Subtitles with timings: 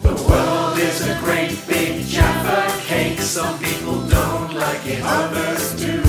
[0.00, 3.18] The world is a great big Jaffa cake.
[3.20, 6.00] Some people don't like it, others do.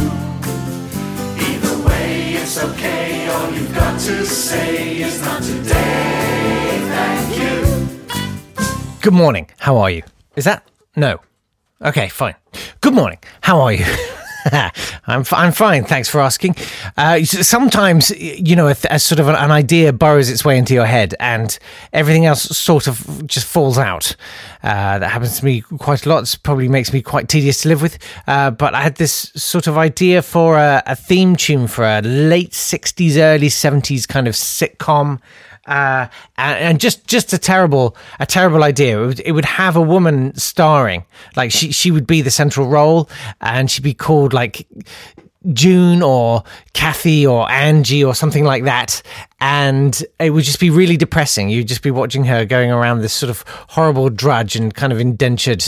[1.48, 3.28] Either way, it's okay.
[3.30, 6.80] All you've got to say is not today.
[6.96, 9.02] Thank you.
[9.02, 9.50] Good morning.
[9.60, 10.04] How are you?
[10.36, 11.20] Is that no?
[11.82, 12.36] Okay, fine.
[12.80, 13.20] Good morning.
[13.42, 13.86] How are you?
[15.08, 15.84] I'm I'm fine.
[15.84, 16.56] Thanks for asking.
[16.97, 20.73] Uh, sometimes you know a, a sort of an, an idea burrows its way into
[20.73, 21.58] your head, and
[21.94, 24.16] everything else sort of just falls out.
[24.64, 26.31] Uh, that happens to me quite a lot.
[26.34, 27.97] It probably makes me quite tedious to live with.
[28.28, 32.02] Uh, but I had this sort of idea for a, a theme tune for a
[32.02, 35.19] late '60s, early '70s kind of sitcom
[35.72, 39.02] uh, and, and just just a terrible a terrible idea.
[39.02, 41.06] It would, it would have a woman starring,
[41.38, 44.68] like she she would be the central role, and she'd be called like
[45.54, 49.02] June or Kathy or Angie or something like that,
[49.40, 51.50] and it would just be really depressing.
[51.50, 55.00] You'd just be watching her going around this sort of horrible drudge and kind of
[55.00, 55.64] indentured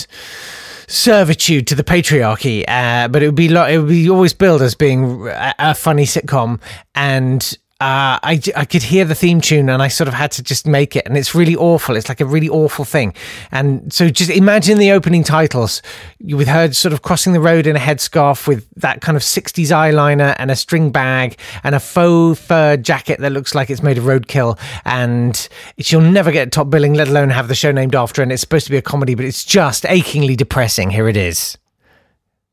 [0.88, 2.66] servitude to the patriarchy.
[2.68, 5.74] Uh, but it would be lo- it would be always billed as being a, a
[5.74, 6.60] funny sitcom,
[6.94, 10.42] and uh, I, I could hear the theme tune and I sort of had to
[10.42, 11.06] just make it.
[11.06, 11.98] And it's really awful.
[11.98, 13.14] It's like a really awful thing.
[13.52, 15.82] And so just imagine the opening titles
[16.22, 19.68] with her sort of crossing the road in a headscarf with that kind of 60s
[19.68, 23.98] eyeliner and a string bag and a faux fur jacket that looks like it's made
[23.98, 24.58] of roadkill.
[24.86, 28.24] And she'll never get top billing, let alone have the show named after.
[28.24, 30.90] And it's supposed to be a comedy, but it's just achingly depressing.
[30.90, 31.58] Here it is.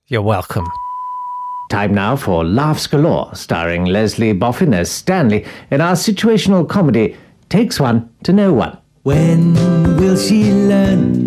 [0.08, 0.66] You're welcome.
[1.70, 7.16] Time now for Laughs Galore, starring Leslie Boffin as Stanley in our situational comedy
[7.48, 8.76] Takes One to Know One.
[9.04, 9.54] When
[9.97, 11.26] will she learn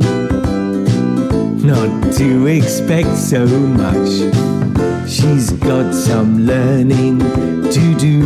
[1.59, 4.09] not to expect so much?
[5.09, 8.19] She's got some learning to do.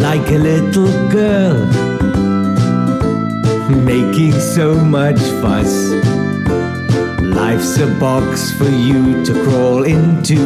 [0.00, 1.66] Like a little girl,
[3.84, 6.21] making so much fuss.
[7.44, 10.36] Life's a box for you to crawl into.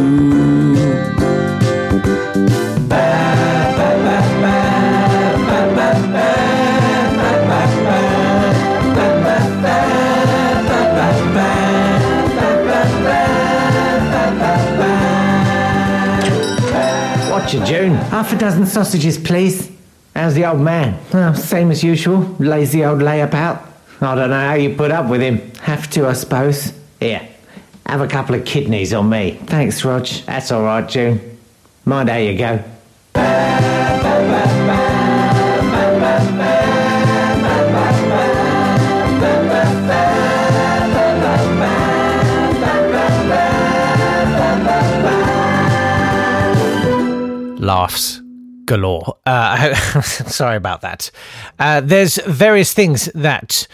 [17.31, 17.93] Watch it, June.
[17.93, 19.71] Half a dozen sausages, please.
[20.15, 20.99] How's the old man?
[21.13, 22.21] Oh, same as usual.
[22.39, 23.63] Lazy old layabout.
[24.01, 25.53] I don't know how you put up with him.
[25.61, 26.73] Have to, I suppose.
[27.01, 27.29] Here,
[27.87, 29.39] have a couple of kidneys on me.
[29.47, 30.07] Thanks, Rog.
[30.27, 31.39] That's all right, June.
[31.85, 32.65] Mind how you go.
[47.67, 48.26] laughs
[48.67, 49.17] galore.
[49.25, 51.11] Uh, sorry about that.
[51.59, 53.67] Uh, there's various things that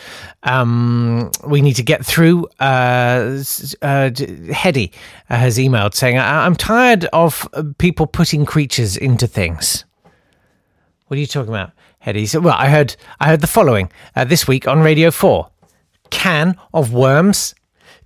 [0.44, 2.46] um, we need to get through.
[2.60, 3.42] Uh,
[3.82, 4.10] uh,
[5.28, 9.84] has emailed saying, I- I'm tired of uh, people putting creatures into things.
[11.06, 11.72] What are you talking about,
[12.04, 12.28] Hedy?
[12.28, 15.48] So, well, I heard, I heard the following uh, this week on Radio 4
[16.10, 17.54] can of worms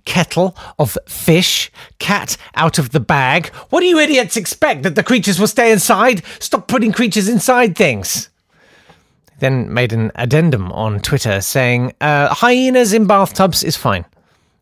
[0.07, 1.69] kettle of fish,
[1.99, 3.47] cat out of the bag.
[3.69, 4.83] What do you idiots expect?
[4.83, 6.23] That the creatures will stay inside?
[6.39, 8.29] Stop putting creatures inside things.
[9.39, 14.05] Then made an addendum on Twitter saying, uh, hyenas in bathtubs is fine.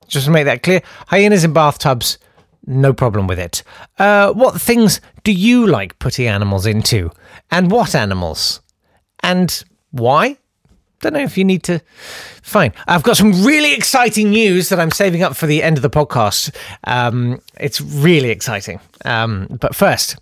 [0.07, 2.17] Just to make that clear, hyenas in bathtubs,
[2.65, 3.63] no problem with it.
[3.99, 7.11] Uh, what things do you like putting animals into?
[7.51, 8.61] And what animals?
[9.21, 10.37] And why?
[11.05, 11.79] Don't know if you need to.
[12.41, 12.73] Fine.
[12.87, 15.89] I've got some really exciting news that I'm saving up for the end of the
[15.91, 16.49] podcast.
[16.85, 18.79] Um, it's really exciting.
[19.05, 20.17] Um, but first,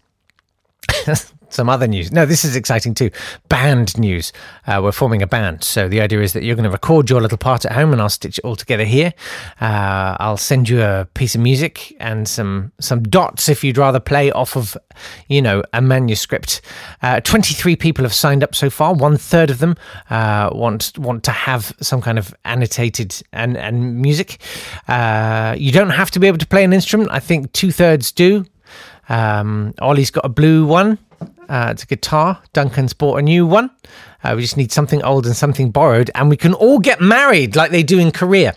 [1.53, 2.11] some other news.
[2.11, 3.11] No, this is exciting too.
[3.49, 4.33] Band news.
[4.67, 5.63] Uh, we're forming a band.
[5.63, 8.01] So the idea is that you're going to record your little part at home and
[8.01, 9.13] I'll stitch it all together here.
[9.61, 13.99] Uh, I'll send you a piece of music and some, some dots if you'd rather
[13.99, 14.77] play off of,
[15.27, 16.61] you know, a manuscript.
[17.01, 18.93] Uh, 23 people have signed up so far.
[18.93, 19.75] One third of them
[20.09, 24.41] uh, want, want to have some kind of annotated and, and music.
[24.87, 27.09] Uh, you don't have to be able to play an instrument.
[27.11, 28.45] I think two thirds do.
[29.09, 30.97] Um, Ollie's got a blue one.
[31.49, 32.41] Uh, it's a guitar.
[32.53, 33.69] Duncan's bought a new one.
[34.23, 37.55] Uh, we just need something old and something borrowed, and we can all get married
[37.55, 38.55] like they do in Korea.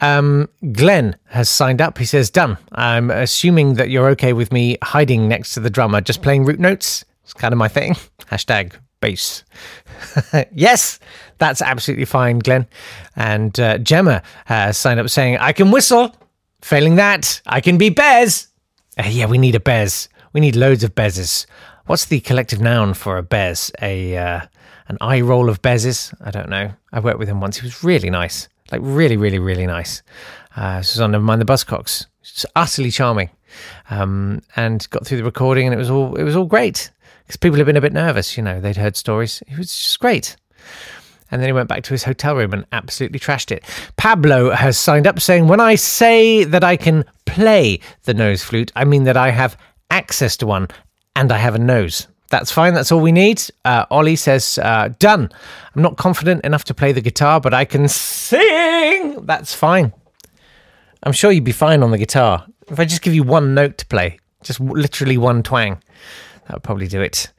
[0.00, 1.98] Um, Glenn has signed up.
[1.98, 2.58] He says, Done.
[2.72, 6.58] I'm assuming that you're okay with me hiding next to the drummer, just playing root
[6.58, 7.04] notes.
[7.24, 7.94] It's kind of my thing.
[8.30, 9.44] Hashtag bass.
[10.52, 10.98] yes,
[11.38, 12.66] that's absolutely fine, Glenn.
[13.16, 16.14] And uh, Gemma has signed up saying, I can whistle.
[16.62, 18.48] Failing that, I can be Bez.
[18.98, 20.08] Uh, yeah, we need a Bez.
[20.32, 21.46] We need loads of Bezes.
[21.90, 23.72] What's the collective noun for a Bez?
[23.82, 24.42] A uh,
[24.86, 26.14] an eye roll of Bezes?
[26.24, 26.70] I don't know.
[26.92, 27.56] I worked with him once.
[27.56, 30.04] He was really nice, like really, really, really nice.
[30.54, 32.06] Uh, this was on Never Mind the Buzzcocks.
[32.22, 33.28] Just utterly charming,
[33.90, 36.92] um, and got through the recording, and it was all it was all great
[37.24, 38.36] because people had been a bit nervous.
[38.36, 39.42] You know, they'd heard stories.
[39.48, 40.36] It was just great.
[41.32, 43.64] And then he went back to his hotel room and absolutely trashed it.
[43.96, 48.70] Pablo has signed up saying, When I say that I can play the nose flute,
[48.76, 49.56] I mean that I have
[49.90, 50.68] access to one
[51.16, 52.06] and I have a nose.
[52.30, 52.74] That's fine.
[52.74, 53.42] That's all we need.
[53.64, 55.30] Uh, Ollie says, uh, Done.
[55.74, 59.26] I'm not confident enough to play the guitar, but I can sing.
[59.26, 59.92] That's fine.
[61.02, 62.46] I'm sure you'd be fine on the guitar.
[62.68, 65.82] If I just give you one note to play, just literally one twang,
[66.46, 67.32] that would probably do it.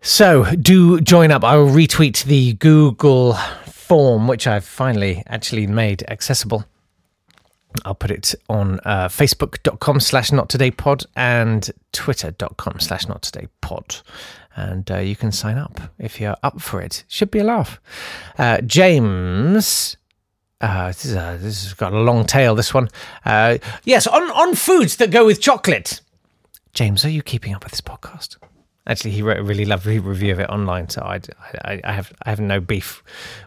[0.00, 1.44] So do join up.
[1.44, 3.34] I will retweet the Google
[3.66, 6.64] form, which I've finally actually made accessible.
[7.84, 13.48] I'll put it on uh, facebook.com slash not today pod and twitter.com slash not today
[13.60, 13.96] pod.
[14.54, 17.04] And uh, you can sign up if you're up for it.
[17.08, 17.80] Should be a laugh.
[18.38, 19.96] Uh, James.
[20.60, 22.88] Uh, this, is a, this has got a long tail, this one.
[23.24, 26.00] Uh, yes, on, on foods that go with chocolate.
[26.72, 28.36] James, are you keeping up with this podcast?
[28.86, 31.28] Actually, he wrote a really lovely review of it online, so I'd,
[31.64, 33.02] I, I have I have no beef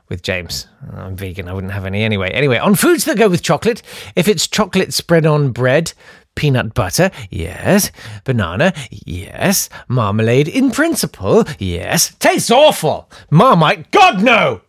[0.09, 0.67] with James.
[0.91, 2.29] I'm vegan; I wouldn't have any anyway.
[2.31, 3.81] Anyway, on foods that go with chocolate,
[4.17, 5.93] if it's chocolate spread on bread,
[6.39, 7.91] peanut butter, yes,
[8.23, 13.11] banana, yes, marmalade in principle, yes, tastes awful.
[13.29, 14.61] Marmite, God no.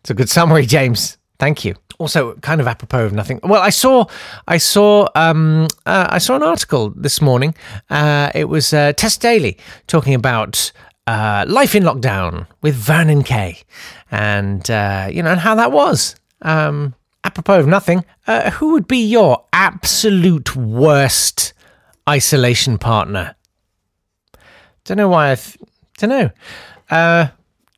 [0.00, 1.18] It's a good summary, James.
[1.38, 1.74] Thank you.
[1.98, 3.40] Also, kind of apropos of nothing.
[3.42, 4.06] Well, I saw,
[4.48, 7.54] I saw, um, uh, I saw an article this morning.
[7.90, 10.72] Uh, it was uh, Tess Daly talking about
[11.06, 13.58] uh, life in lockdown with Vernon Kay,
[14.10, 16.16] and uh, you know, and how that was.
[16.40, 16.94] Um,
[17.26, 21.52] apropos of nothing, uh, who would be your absolute worst
[22.08, 23.34] isolation partner?
[24.84, 25.34] Don't know why I.
[25.34, 25.58] Th-
[25.98, 26.30] don't know.
[26.88, 27.28] Uh,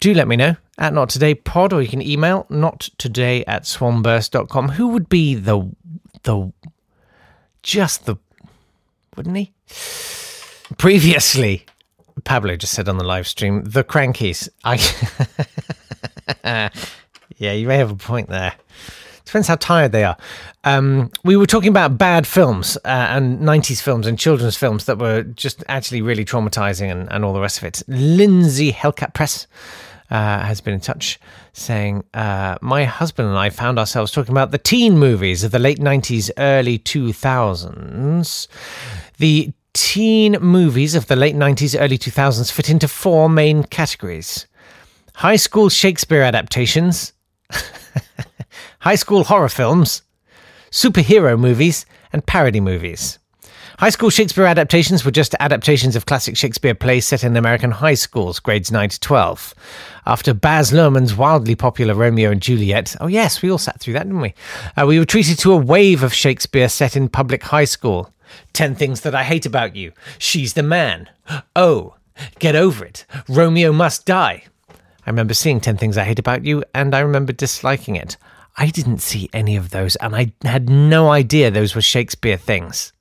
[0.01, 3.63] do let me know at not today pod or you can email not today at
[3.65, 5.71] swanburst.com who would be the
[6.23, 6.53] the
[7.63, 8.17] just the
[9.17, 9.53] wouldn't he
[10.77, 11.67] previously
[12.25, 14.77] pablo just said on the live stream the Krankies i
[17.37, 18.55] yeah you may have a point there
[19.29, 20.17] Depends how tired they are.
[20.65, 24.99] Um, we were talking about bad films uh, and 90s films and children's films that
[24.99, 27.83] were just actually really traumatizing and, and all the rest of it.
[27.89, 29.47] Lindsay Hellcat Press
[30.11, 31.21] uh, has been in touch
[31.53, 35.59] saying, uh, My husband and I found ourselves talking about the teen movies of the
[35.59, 38.49] late 90s, early 2000s.
[39.19, 44.47] The teen movies of the late 90s, early 2000s fit into four main categories
[45.19, 47.13] high school Shakespeare adaptations,
[48.81, 50.03] high school horror films,
[50.71, 53.19] superhero movies, and parody movies.
[53.79, 57.95] High school Shakespeare adaptations were just adaptations of classic Shakespeare plays set in American high
[57.95, 59.55] schools, grades 9 to 12.
[60.05, 64.03] After Baz Luhrmann's wildly popular Romeo and Juliet, oh yes, we all sat through that,
[64.03, 64.35] didn't we?
[64.77, 68.13] Uh, we were treated to a wave of Shakespeare set in public high school.
[68.53, 71.09] 10 Things That I Hate About You, She's the Man,
[71.55, 71.95] Oh,
[72.41, 74.45] Get Over It, Romeo Must Die.
[74.69, 78.17] I remember seeing 10 Things I Hate About You, and I remember disliking it.
[78.61, 82.93] I didn't see any of those, and I had no idea those were Shakespeare things.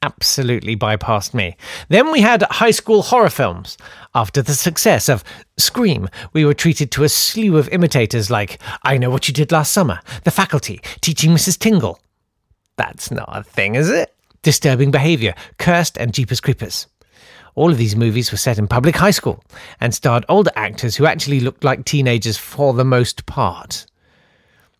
[0.00, 1.56] Absolutely bypassed me.
[1.88, 3.76] Then we had high school horror films.
[4.14, 5.24] After the success of
[5.56, 9.50] Scream, we were treated to a slew of imitators like I Know What You Did
[9.50, 11.58] Last Summer, The Faculty, Teaching Mrs.
[11.58, 11.98] Tingle.
[12.76, 14.14] That's not a thing, is it?
[14.42, 16.86] Disturbing Behaviour, Cursed, and Jeepers Creepers.
[17.56, 19.42] All of these movies were set in public high school
[19.80, 23.86] and starred older actors who actually looked like teenagers for the most part.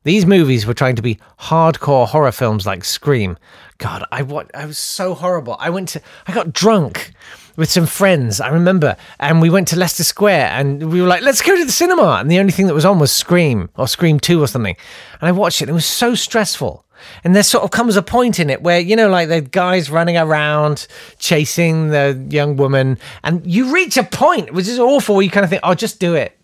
[0.04, 3.37] These movies were trying to be hardcore horror films like Scream.
[3.78, 4.20] God, I
[4.54, 5.56] I was so horrible.
[5.58, 7.12] I went to I got drunk
[7.56, 11.23] with some friends, I remember, and we went to Leicester Square and we were like,
[11.23, 12.18] let's go to the cinema.
[12.20, 14.76] And the only thing that was on was Scream or Scream 2 or something.
[15.20, 16.84] And I watched it and it was so stressful.
[17.23, 19.90] And there sort of comes a point in it where, you know, like the guy's
[19.90, 20.87] running around
[21.18, 25.44] chasing the young woman, and you reach a point, which is awful, where you kind
[25.44, 26.38] of think, oh, just do it.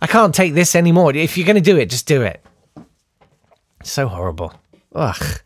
[0.00, 1.14] I can't take this anymore.
[1.14, 2.42] If you're going to do it, just do it.
[3.82, 4.54] So horrible.
[4.94, 5.40] Ugh.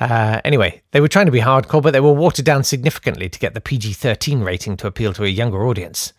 [0.00, 3.38] Uh, anyway, they were trying to be hardcore, but they were watered down significantly to
[3.38, 6.14] get the PG 13 rating to appeal to a younger audience.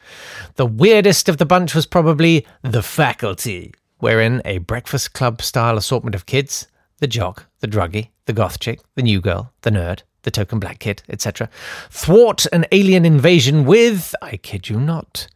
[0.56, 6.16] The weirdest of the bunch was probably The Faculty, wherein a breakfast club style assortment
[6.16, 6.68] of kids
[7.00, 10.78] the jock, the druggie, the goth chick, the new girl, the nerd, the token black
[10.78, 11.50] kid, etc.
[11.90, 15.28] thwart an alien invasion with, I kid you not,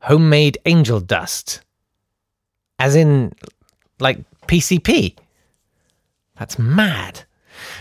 [0.00, 1.60] homemade angel dust.
[2.78, 3.34] As in,
[4.00, 5.16] like PCP.
[6.42, 7.22] That's mad.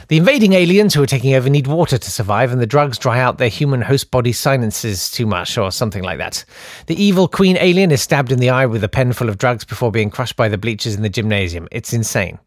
[0.07, 3.19] The invading aliens who are taking over need water to survive, and the drugs dry
[3.19, 6.45] out their human host body sinuses too much, or something like that.
[6.85, 9.65] The evil queen alien is stabbed in the eye with a pen full of drugs
[9.65, 11.67] before being crushed by the bleachers in the gymnasium.
[11.71, 12.37] It's insane.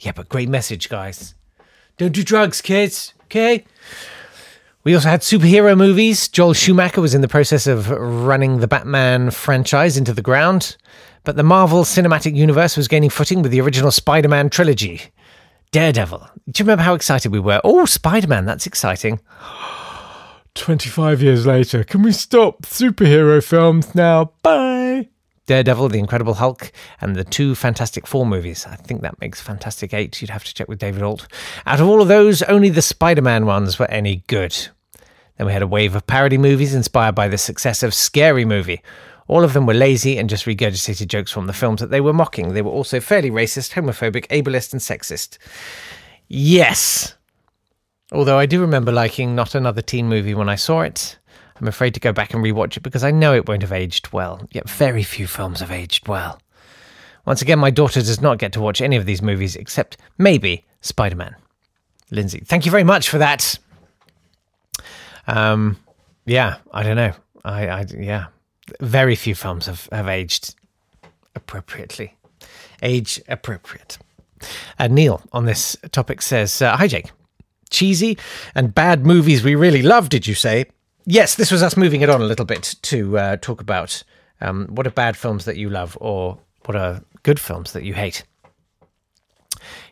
[0.00, 1.34] Yeah, but great message, guys.
[1.96, 3.64] Don't do drugs, kids, okay?
[4.82, 6.28] We also had superhero movies.
[6.28, 10.76] Joel Schumacher was in the process of running the Batman franchise into the ground,
[11.22, 15.10] but the Marvel Cinematic Universe was gaining footing with the original Spider Man trilogy.
[15.74, 16.30] Daredevil.
[16.52, 17.60] Do you remember how excited we were?
[17.64, 19.18] Oh, Spider Man, that's exciting.
[20.54, 24.30] 25 years later, can we stop superhero films now?
[24.42, 25.08] Bye.
[25.46, 28.64] Daredevil, The Incredible Hulk, and the two Fantastic Four movies.
[28.70, 30.20] I think that makes Fantastic Eight.
[30.20, 31.26] You'd have to check with David Alt.
[31.66, 34.56] Out of all of those, only the Spider Man ones were any good.
[35.38, 38.80] Then we had a wave of parody movies inspired by the success of Scary Movie.
[39.26, 42.12] All of them were lazy and just regurgitated jokes from the films that they were
[42.12, 42.52] mocking.
[42.52, 45.38] They were also fairly racist, homophobic, ableist, and sexist.
[46.28, 47.14] Yes.
[48.12, 51.18] Although I do remember liking Not Another Teen Movie when I saw it.
[51.60, 54.12] I'm afraid to go back and rewatch it because I know it won't have aged
[54.12, 54.46] well.
[54.52, 56.40] Yet very few films have aged well.
[57.26, 60.64] Once again, my daughter does not get to watch any of these movies except maybe
[60.80, 61.34] Spider Man.
[62.10, 63.58] Lindsay, thank you very much for that.
[65.26, 65.78] Um,
[66.26, 67.12] yeah, I don't know.
[67.44, 68.26] I, I yeah,
[68.80, 70.54] very few films have, have aged
[71.34, 72.16] appropriately.
[72.82, 73.98] Age appropriate.
[74.78, 77.10] Uh, Neil on this topic says, uh, Hi, Jake.
[77.70, 78.16] Cheesy
[78.54, 80.66] and bad movies we really love, did you say?
[81.06, 84.02] Yes, this was us moving it on a little bit to uh, talk about
[84.40, 87.94] um, what are bad films that you love or what are good films that you
[87.94, 88.24] hate.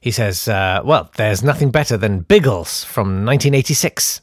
[0.01, 4.21] He says, uh, Well, there's nothing better than Biggles from 1986.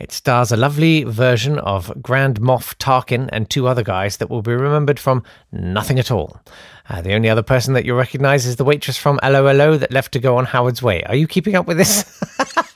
[0.00, 4.40] It stars a lovely version of Grand Moff Tarkin and two other guys that will
[4.40, 6.40] be remembered from nothing at all.
[6.88, 9.92] Uh, the only other person that you'll recognize is the waitress from 'Allo 'Allo that
[9.92, 11.02] left to go on Howard's Way.
[11.04, 12.18] Are you keeping up with this?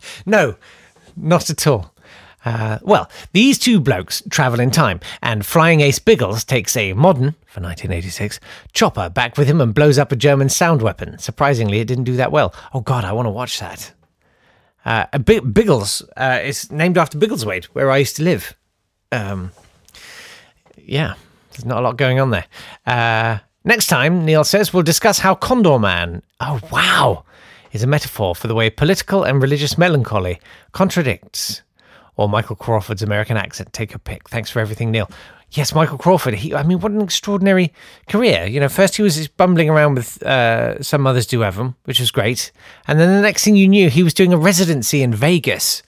[0.26, 0.56] no,
[1.16, 1.94] not at all.
[2.44, 7.32] Uh, well, these two blokes travel in time, and Flying Ace Biggles takes a modern,
[7.46, 8.38] for 1986,
[8.74, 11.18] chopper back with him and blows up a German sound weapon.
[11.18, 12.54] Surprisingly, it didn't do that well.
[12.74, 13.92] Oh, God, I want to watch that.
[14.84, 18.54] Uh, B- Biggles uh, is named after Biggleswade, where I used to live.
[19.12, 19.52] Um,
[20.76, 21.14] yeah,
[21.50, 22.46] there's not a lot going on there.
[22.86, 27.24] Uh, next time, Neil says, we'll discuss how Condorman, oh wow,
[27.72, 30.40] is a metaphor for the way political and religious melancholy
[30.72, 31.62] contradicts.
[32.16, 33.72] Or Michael Crawford's American accent.
[33.72, 34.28] Take a pick.
[34.28, 35.10] Thanks for everything, Neil.
[35.54, 36.34] Yes, Michael Crawford.
[36.34, 37.72] He, I mean, what an extraordinary
[38.08, 38.44] career.
[38.44, 42.00] You know, first he was bumbling around with uh, Some Mothers Do Have 'Em, which
[42.00, 42.50] was great.
[42.88, 45.84] And then the next thing you knew, he was doing a residency in Vegas,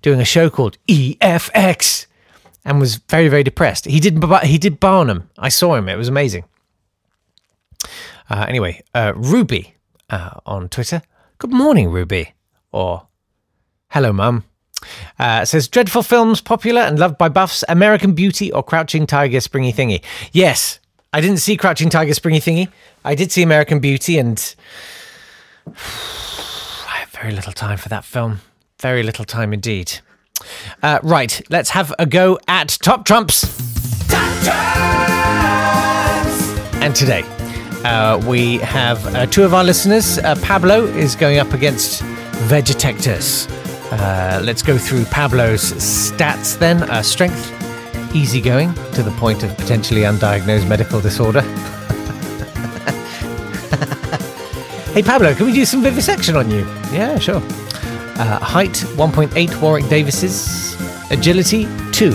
[0.00, 2.06] doing a show called EFX,
[2.64, 3.84] and was very, very depressed.
[3.84, 5.28] He did, he did Barnum.
[5.38, 5.88] I saw him.
[5.88, 6.44] It was amazing.
[8.30, 9.74] Uh, anyway, uh, Ruby
[10.08, 11.02] uh, on Twitter.
[11.36, 12.32] Good morning, Ruby.
[12.72, 13.06] Or,
[13.90, 14.44] hello, mum.
[15.18, 19.72] Uh, says dreadful films popular and loved by buffs American Beauty or Crouching Tiger Springy
[19.72, 20.02] Thingy.
[20.32, 20.80] Yes,
[21.12, 22.68] I didn't see Crouching Tiger Springy Thingy.
[23.04, 24.54] I did see American Beauty, and
[25.66, 28.40] I have very little time for that film.
[28.80, 29.98] Very little time indeed.
[30.82, 33.44] Uh, right, let's have a go at Top Trumps.
[36.82, 37.24] And today,
[37.84, 40.18] uh, we have uh, two of our listeners.
[40.18, 42.02] Uh, Pablo is going up against
[42.48, 43.59] Vegetectus.
[43.92, 46.82] Uh, let's go through Pablo's stats then.
[46.84, 47.52] Uh, strength,
[48.14, 51.40] easygoing to the point of potentially undiagnosed medical disorder.
[54.92, 56.60] hey Pablo, can we do some vivisection on you?
[56.92, 57.42] Yeah, sure.
[58.20, 60.70] Uh, height 1.8 Warwick Davis's.
[61.10, 62.10] Agility 2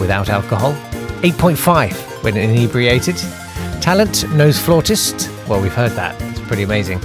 [0.00, 0.72] without alcohol.
[1.22, 3.14] 8.5 when inebriated.
[3.80, 5.30] Talent nose flautist.
[5.48, 6.20] Well, we've heard that.
[6.22, 6.98] It's pretty amazing.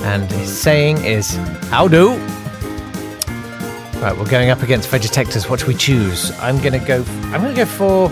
[0.00, 1.36] And his saying is,
[1.68, 2.18] How do?
[4.02, 5.48] Right, we're going up against Vegetectors.
[5.48, 6.32] What do we choose?
[6.40, 7.04] I'm gonna go.
[7.26, 8.10] I'm gonna go for.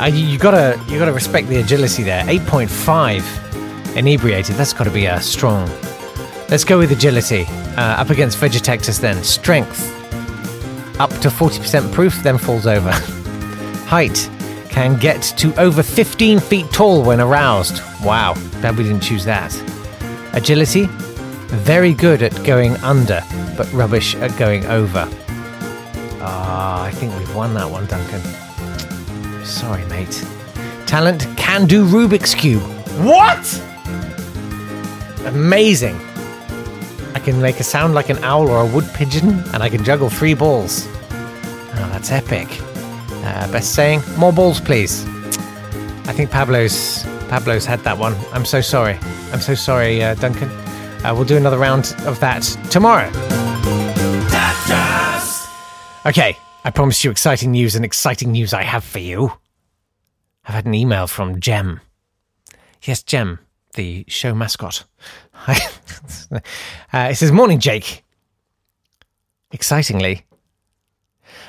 [0.00, 2.22] Uh, you, you gotta, you gotta respect the agility there.
[2.22, 4.54] 8.5 inebriated.
[4.54, 5.68] That's got to be a strong.
[6.48, 7.46] Let's go with agility.
[7.76, 9.24] Uh, up against Vegetectors then.
[9.24, 9.90] Strength.
[11.00, 12.90] Up to 40% proof, then falls over.
[13.86, 14.30] Height
[14.70, 17.82] can get to over 15 feet tall when aroused.
[18.04, 19.52] Wow, glad we didn't choose that.
[20.32, 20.86] Agility,
[21.48, 23.20] very good at going under,
[23.58, 25.06] but rubbish at going over.
[26.20, 28.22] Ah, I think we've won that one, Duncan.
[29.44, 30.24] Sorry, mate.
[30.86, 32.62] Talent can do Rubik's Cube.
[33.02, 33.44] What?
[35.26, 36.00] Amazing.
[37.14, 39.82] I can make a sound like an owl or a wood pigeon, and I can
[39.84, 40.86] juggle three balls.
[40.90, 42.48] Oh, that's epic.
[43.24, 45.04] Uh, best saying, more balls, please.
[46.06, 48.14] I think Pablo's Pablo's had that one.
[48.32, 48.98] I'm so sorry.
[49.32, 50.48] I'm so sorry, uh, Duncan.
[51.04, 53.10] Uh, we'll do another round of that tomorrow.
[56.08, 59.30] Okay, I promised you exciting news, and exciting news I have for you.
[60.46, 61.82] I've had an email from Jem.
[62.82, 63.40] Yes, Jem,
[63.74, 64.84] the show mascot.
[65.46, 65.58] uh,
[66.94, 68.04] it says, Morning, Jake.
[69.50, 70.24] Excitingly,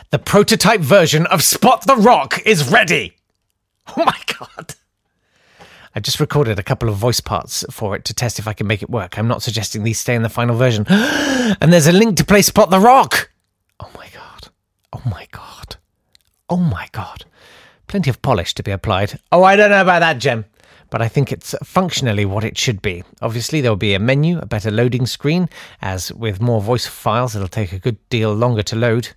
[0.10, 3.16] the prototype version of Spot the Rock is ready.
[3.98, 4.75] Oh my god.
[5.96, 8.68] I just recorded a couple of voice parts for it to test if I can
[8.68, 9.18] make it work.
[9.18, 10.86] I'm not suggesting these stay in the final version.
[10.89, 13.32] and there's a link to play Spot the Rock.
[13.80, 14.18] Oh my god.
[14.93, 15.77] Oh my god.
[16.50, 17.25] Oh my god.
[17.88, 19.19] Plenty of polish to be applied.
[19.31, 20.46] Oh, I don't know about that, Jem
[20.89, 23.03] but I think it's functionally what it should be.
[23.22, 25.50] Obviously, there will be a menu, a better loading screen,
[25.81, 29.10] as with more voice files, it'll take a good deal longer to load.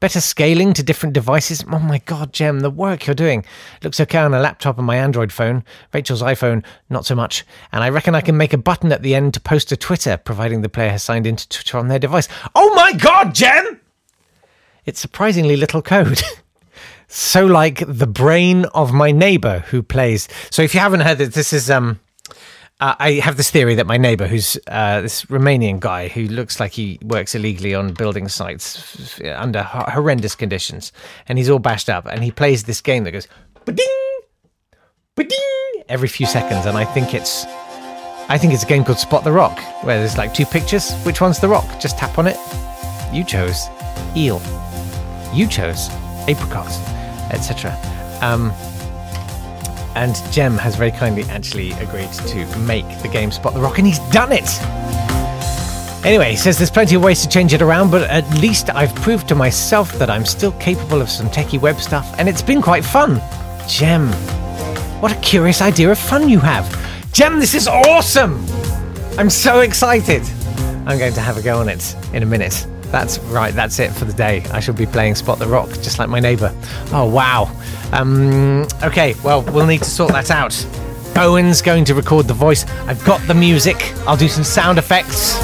[0.00, 1.64] Better scaling to different devices.
[1.70, 3.44] Oh my god, Jem, the work you're doing.
[3.82, 5.64] Looks okay on a laptop and my Android phone.
[5.92, 7.44] Rachel's iPhone, not so much.
[7.72, 10.16] And I reckon I can make a button at the end to post to Twitter,
[10.16, 12.28] providing the player has signed into Twitter on their device.
[12.54, 13.79] Oh my god, Jem!
[14.84, 16.22] It's surprisingly little code.
[17.08, 20.28] so like the brain of my neighbor who plays.
[20.50, 22.00] So if you haven't heard it, this is um.
[22.80, 26.58] Uh, I have this theory that my neighbor, who's uh, this Romanian guy who looks
[26.58, 30.90] like he works illegally on building sites under h- horrendous conditions,
[31.28, 33.28] and he's all bashed up, and he plays this game that goes
[33.66, 34.20] ba-ding,
[35.14, 37.44] ba-ding every few seconds, and I think it's,
[38.30, 40.90] I think it's a game called Spot the Rock, where there's like two pictures.
[41.02, 41.80] Which one's the rock?
[41.80, 42.38] Just tap on it.
[43.12, 43.66] You chose
[44.16, 44.40] eel.
[45.34, 45.88] You chose
[46.28, 46.70] apricot
[47.32, 47.76] etc.
[48.20, 48.52] Um,
[49.96, 53.86] and Jem has very kindly actually agreed to make the game Spot the Rock, and
[53.86, 54.48] he's done it!
[56.04, 58.94] Anyway, he says there's plenty of ways to change it around, but at least I've
[58.96, 62.62] proved to myself that I'm still capable of some techie web stuff, and it's been
[62.62, 63.20] quite fun.
[63.68, 64.08] Jem,
[65.00, 66.64] what a curious idea of fun you have.
[67.12, 68.44] Jem, this is awesome!
[69.18, 70.22] I'm so excited!
[70.86, 72.66] I'm going to have a go on it in a minute.
[72.90, 74.42] That's right, that's it for the day.
[74.52, 76.54] I shall be playing Spot the Rock, just like my neighbour.
[76.92, 77.50] Oh, wow.
[77.92, 80.54] Um, okay, well, we'll need to sort that out.
[81.16, 82.64] Owen's going to record the voice.
[82.86, 83.76] I've got the music.
[84.06, 85.34] I'll do some sound effects.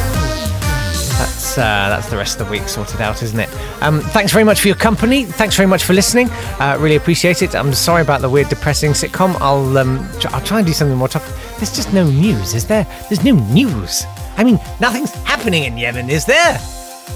[1.19, 3.49] That's uh, that's the rest of the week sorted out, isn't it?
[3.83, 5.25] Um, thanks very much for your company.
[5.25, 6.29] Thanks very much for listening.
[6.61, 7.55] Uh, really appreciate it.
[7.55, 9.37] I'm sorry about the weird, depressing sitcom.
[9.41, 11.27] I'll um, tr- I'll try and do something more tough.
[11.59, 12.87] There's just no news, is there?
[13.09, 14.05] There's no news.
[14.37, 16.59] I mean, nothing's happening in Yemen, is there?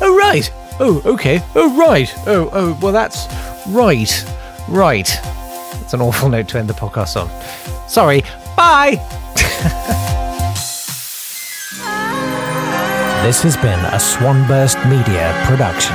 [0.01, 0.51] Oh right.
[0.81, 1.41] Oh okay.
[1.55, 2.13] Oh right.
[2.27, 3.27] Oh oh well that's
[3.69, 4.25] right.
[4.69, 5.07] Right.
[5.75, 7.29] That's an awful note to end the podcast on.
[7.89, 8.23] Sorry.
[8.57, 8.97] Bye.
[13.23, 15.95] This has been a Swanburst Media production.